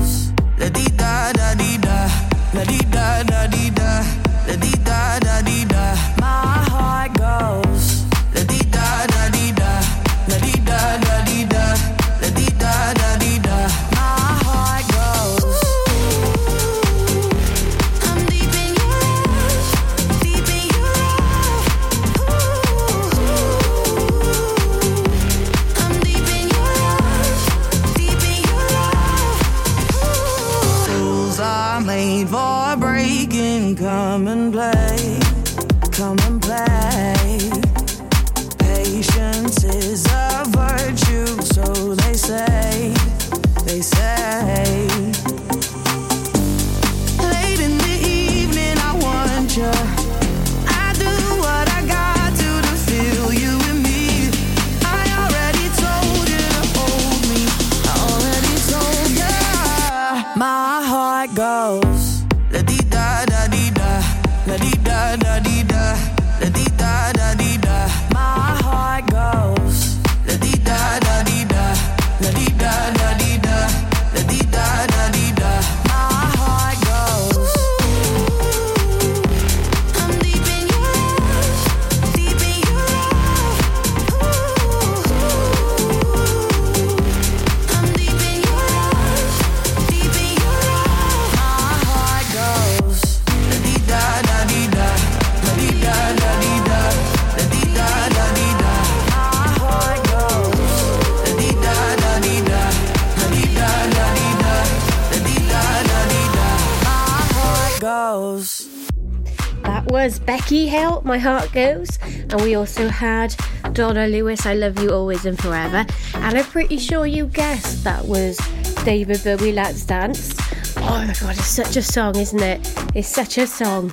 Hill, 110.68 111.02
My 111.06 111.18
Heart 111.18 111.52
Goes. 111.54 112.00
And 112.04 112.42
we 112.42 112.56
also 112.56 112.90
had 112.90 113.36
Donna 113.74 114.08
Lewis, 114.08 114.46
I 114.46 114.54
Love 114.54 114.82
You 114.82 114.92
Always 114.92 115.26
and 115.26 115.38
Forever. 115.40 115.86
And 116.14 116.38
I'm 116.38 116.46
pretty 116.46 116.78
sure 116.78 117.06
you 117.06 117.28
guessed 117.28 117.84
that 117.84 118.06
was 118.06 118.38
David 118.84 119.24
Bowie, 119.24 119.52
Let's 119.52 119.86
Dance. 119.86 120.36
Oh 120.78 121.04
my 121.06 121.14
god, 121.20 121.38
it's 121.38 121.46
such 121.48 121.76
a 121.76 121.82
song, 121.82 122.16
isn't 122.18 122.42
it? 122.42 122.74
It's 122.96 123.08
such 123.08 123.38
a 123.38 123.48
song. 123.48 123.92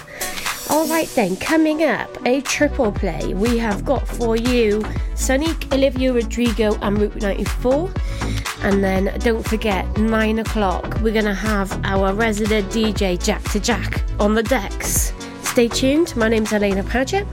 Alright 0.70 1.08
then, 1.14 1.36
coming 1.36 1.84
up, 1.84 2.10
a 2.26 2.40
triple 2.40 2.92
play. 2.92 3.34
We 3.34 3.58
have 3.58 3.84
got 3.84 4.06
for 4.06 4.36
you 4.36 4.84
Sonic, 5.14 5.72
Olivia 5.72 6.12
Rodrigo, 6.12 6.74
and 6.82 6.98
Route 6.98 7.22
94. 7.22 7.90
And 8.62 8.82
then 8.82 9.18
don't 9.20 9.46
forget, 9.46 9.86
9 9.98 10.38
o'clock, 10.40 11.00
we're 11.00 11.12
going 11.12 11.26
to 11.26 11.34
have 11.34 11.70
our 11.84 12.12
resident 12.14 12.70
DJ 12.70 13.22
Jack 13.22 13.42
to 13.50 13.60
Jack 13.60 14.02
on 14.18 14.34
the 14.34 14.42
decks. 14.42 15.13
Stay 15.54 15.68
tuned. 15.68 16.16
My 16.16 16.28
name's 16.28 16.52
Alaina 16.52 16.82
Paget. 16.82 17.24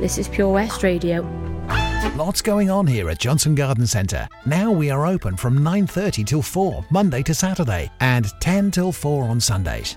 This 0.00 0.18
is 0.18 0.26
Pure 0.26 0.52
West 0.52 0.82
Radio. 0.82 1.22
Lots 2.16 2.42
going 2.42 2.70
on 2.70 2.88
here 2.88 3.08
at 3.08 3.20
Johnston 3.20 3.54
Garden 3.54 3.86
Centre. 3.86 4.28
Now 4.44 4.72
we 4.72 4.90
are 4.90 5.06
open 5.06 5.36
from 5.36 5.62
9:30 5.62 6.24
till 6.24 6.42
4 6.42 6.84
Monday 6.90 7.22
to 7.22 7.32
Saturday 7.32 7.88
and 8.00 8.32
10 8.40 8.72
till 8.72 8.90
4 8.90 9.28
on 9.28 9.40
Sundays. 9.40 9.96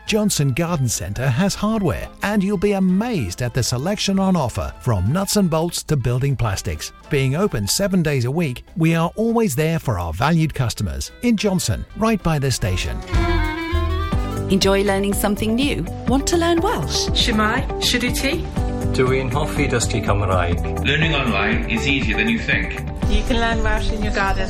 Johnston 0.11 0.51
Garden 0.51 0.89
Centre 0.89 1.29
has 1.29 1.55
hardware, 1.55 2.09
and 2.21 2.43
you'll 2.43 2.57
be 2.57 2.73
amazed 2.73 3.41
at 3.41 3.53
the 3.53 3.63
selection 3.63 4.19
on 4.19 4.35
offer 4.35 4.73
from 4.81 5.13
nuts 5.13 5.37
and 5.37 5.49
bolts 5.49 5.83
to 5.83 5.95
building 5.95 6.35
plastics. 6.35 6.91
Being 7.09 7.37
open 7.37 7.65
seven 7.65 8.03
days 8.03 8.25
a 8.25 8.29
week, 8.31 8.65
we 8.75 8.93
are 8.93 9.09
always 9.15 9.55
there 9.55 9.79
for 9.79 9.97
our 9.97 10.11
valued 10.11 10.53
customers 10.53 11.13
in 11.21 11.37
Johnston, 11.37 11.85
right 11.95 12.21
by 12.21 12.39
the 12.39 12.51
station. 12.51 12.99
Enjoy 14.51 14.83
learning 14.83 15.13
something 15.13 15.55
new? 15.55 15.85
Want 16.09 16.27
to 16.27 16.35
learn 16.35 16.59
Welsh? 16.59 17.07
Shemai, 17.11 17.65
Shuduti. 17.79 18.43
Dwi'n 18.91 19.31
hoffi 19.31 19.69
dysgu 19.69 20.03
Cymraeg. 20.03 20.85
Learning 20.85 21.15
online 21.15 21.69
is 21.69 21.87
easier 21.87 22.17
than 22.17 22.27
you 22.27 22.37
think. 22.37 22.73
You 23.07 23.23
can 23.29 23.39
learn 23.39 23.63
Welsh 23.63 23.89
in 23.93 24.03
your 24.03 24.13
garden. 24.13 24.49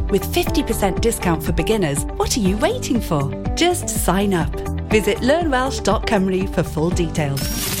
With 0.11 0.23
50% 0.25 0.99
discount 0.99 1.41
for 1.41 1.53
beginners, 1.53 2.03
what 2.17 2.35
are 2.35 2.41
you 2.41 2.57
waiting 2.57 2.99
for? 2.99 3.31
Just 3.55 3.87
sign 3.87 4.33
up. 4.33 4.51
Visit 4.89 5.19
learnwelsh.cymru 5.19 6.53
for 6.53 6.63
full 6.63 6.89
details. 6.89 7.80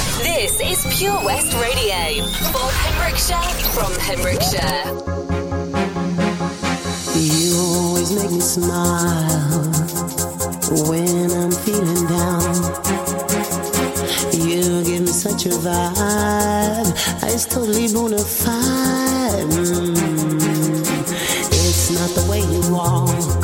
This 0.23 0.59
is 0.61 0.97
Pure 0.97 1.23
West 1.25 1.51
Radio 1.53 2.25
for 2.51 2.69
Pembrokeshire 2.81 3.41
from 3.73 3.91
Pembrokeshire. 3.95 4.85
You 7.15 7.57
always 7.57 8.11
make 8.15 8.31
me 8.31 8.39
smile 8.39 9.65
when 10.87 11.31
I'm 11.31 11.51
feeling 11.51 12.05
down. 12.07 12.41
You 14.33 14.83
give 14.83 15.01
me 15.01 15.07
such 15.07 15.47
a 15.47 15.49
vibe, 15.49 16.91
it's 17.33 17.45
totally 17.45 17.91
bona 17.91 18.19
fide. 18.19 19.49
Mm. 19.49 20.81
It's 21.49 21.89
not 21.91 22.09
the 22.11 22.29
way 22.29 22.41
you 22.41 22.61
walk, 22.71 23.40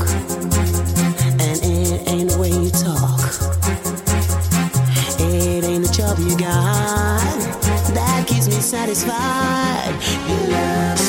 satisfied. 8.67 9.95
Love 10.49 11.06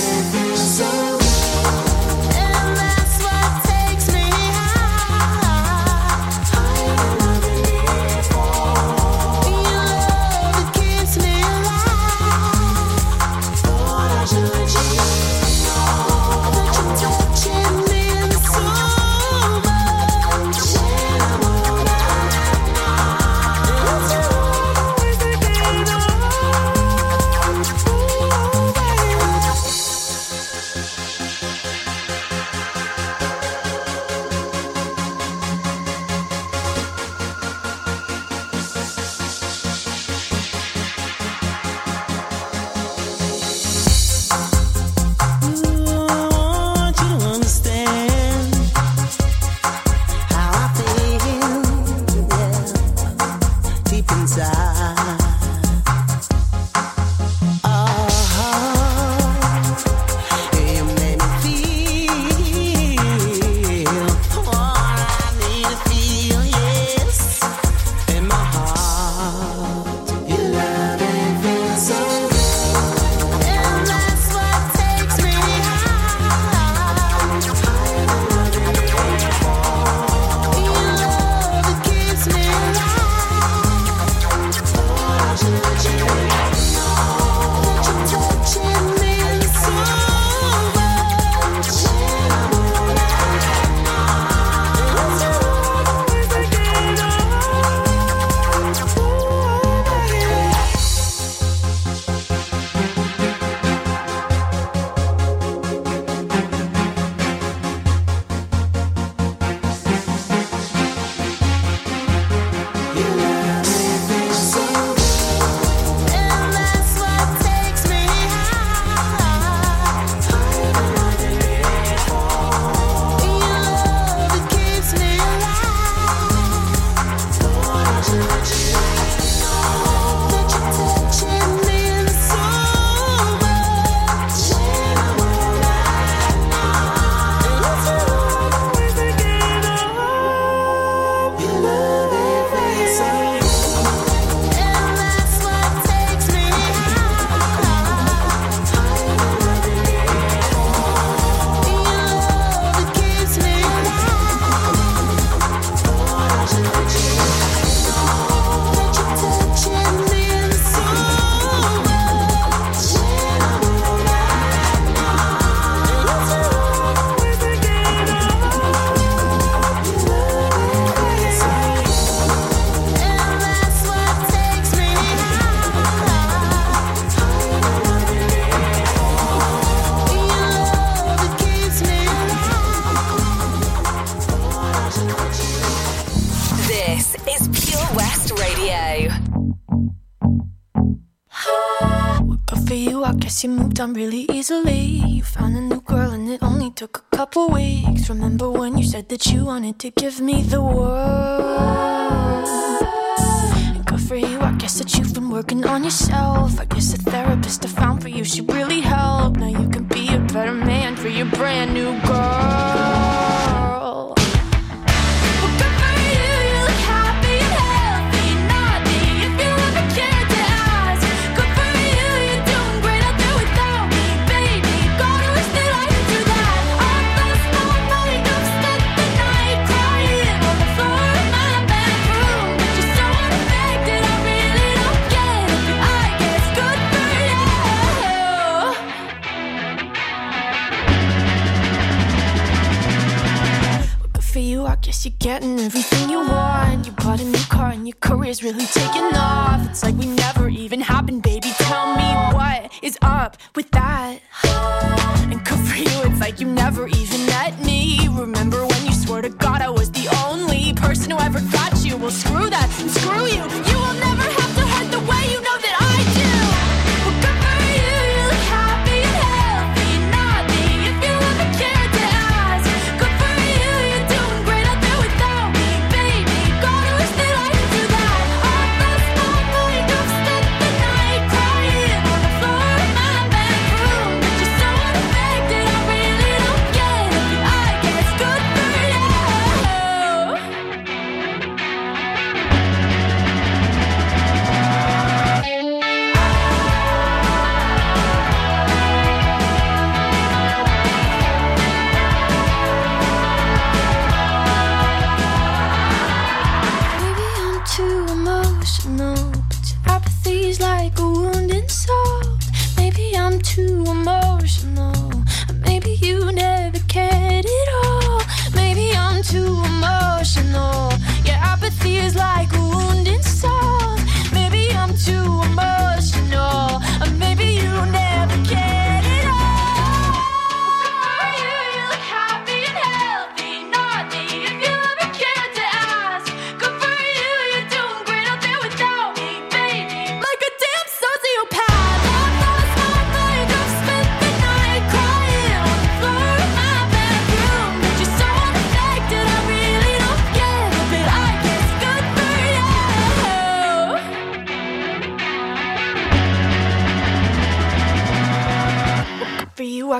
to 199.78 199.90
give 199.92 200.20
me 200.20 200.42
the 200.42 200.67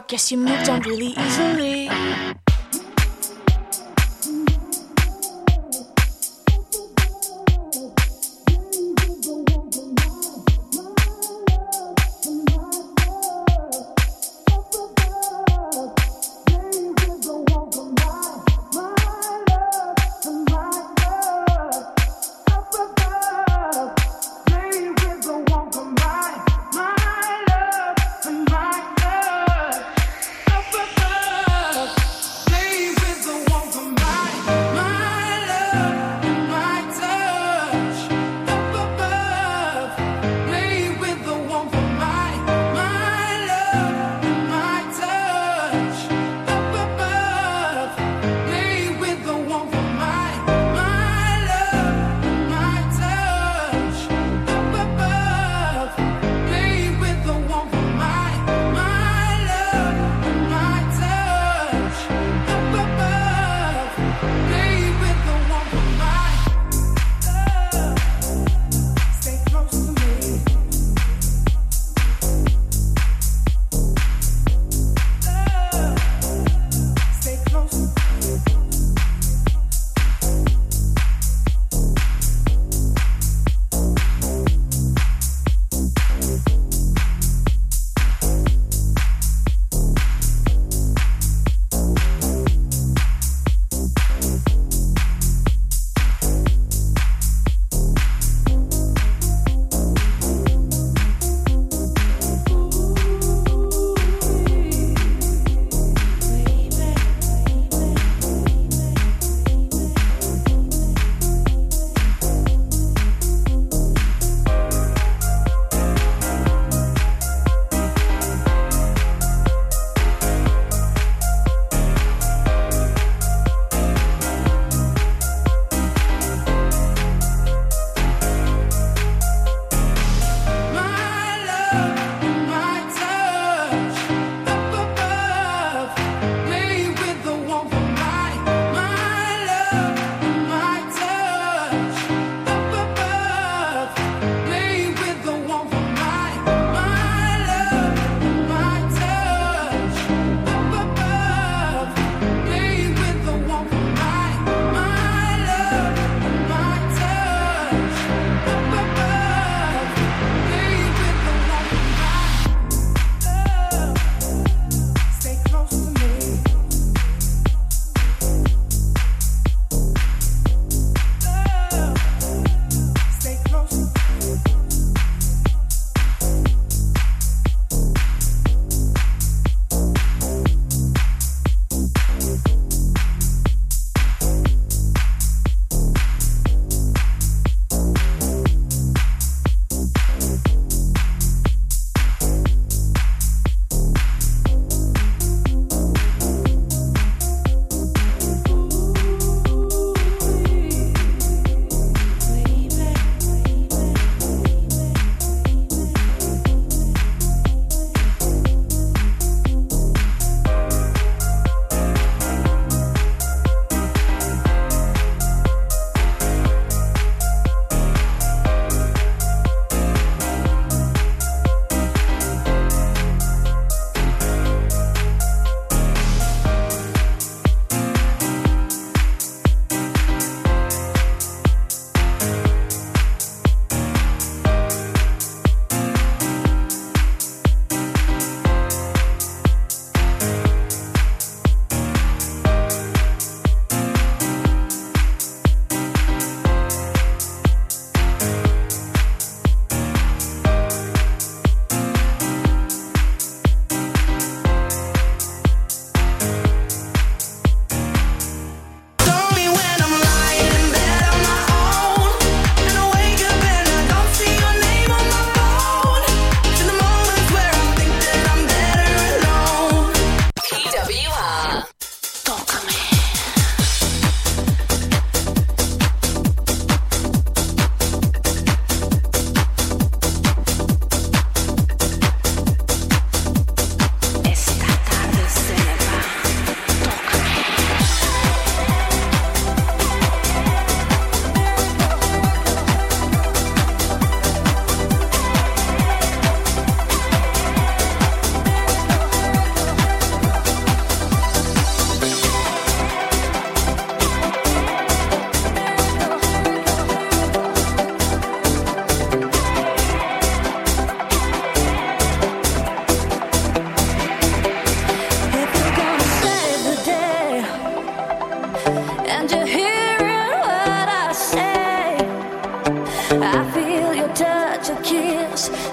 guess 0.09 0.33
you 0.33 0.39
moved 0.39 0.71
on 0.71 0.81
really 0.81 1.15
easily. 1.19 1.91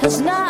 It's 0.05 0.19
not 0.19 0.44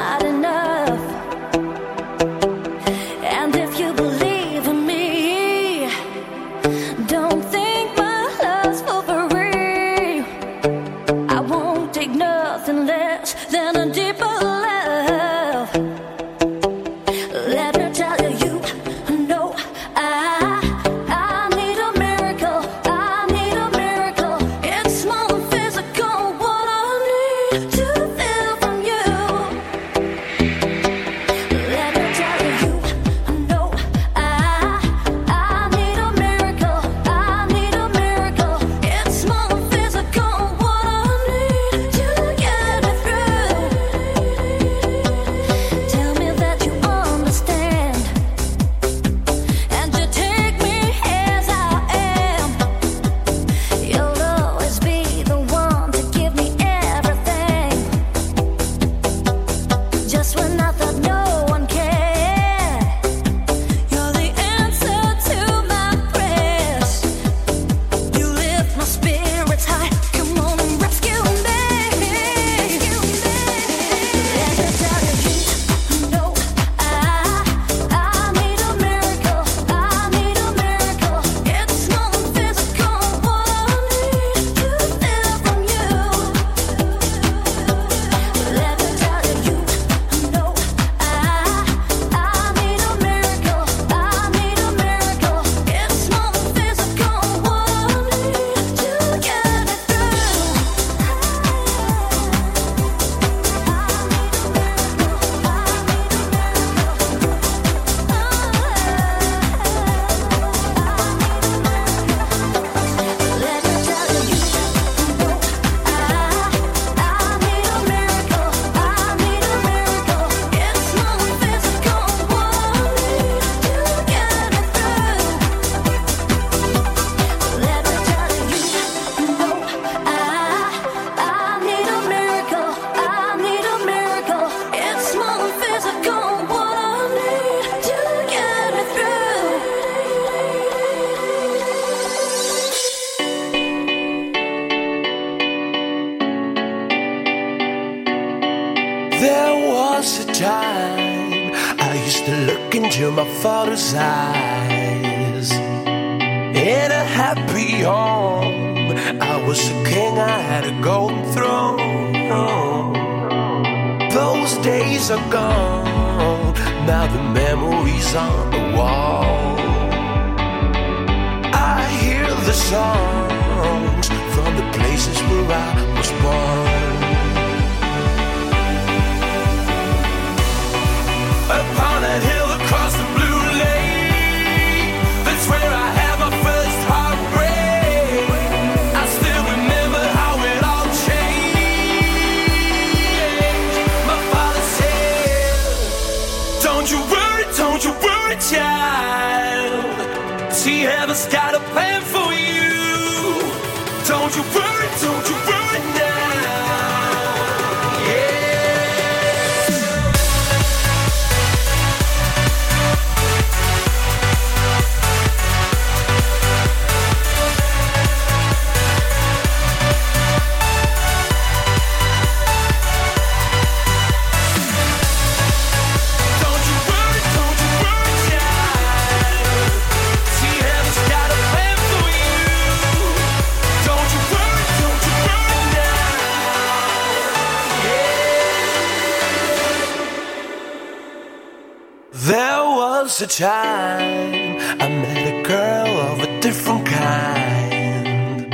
was 243.20 243.22
a 243.22 243.28
time 243.28 244.58
I 244.82 244.90
met 244.90 245.28
a 245.34 245.42
girl 245.44 245.88
of 246.12 246.20
a 246.20 246.40
different 246.42 246.86
kind. 246.86 248.52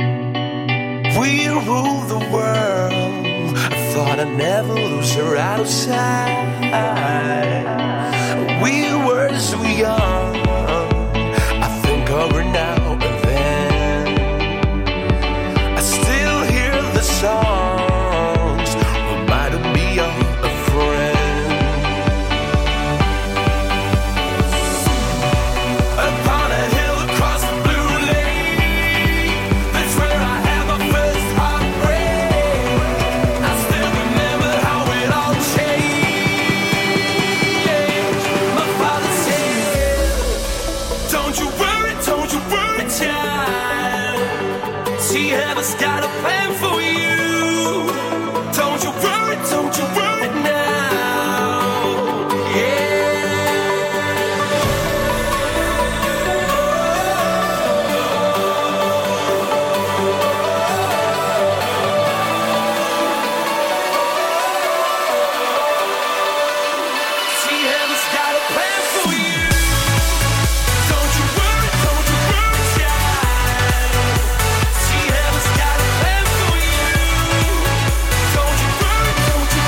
We 1.18 1.48
ruled 1.48 2.08
the 2.08 2.20
world. 2.32 3.56
I 3.56 3.92
thought 3.92 4.20
I'd 4.20 4.36
never 4.36 4.74
lose 4.74 5.14
her 5.14 5.36
outside. 5.36 6.60
We 8.62 8.94
were 9.04 9.36
so 9.38 9.62
young. 9.64 10.11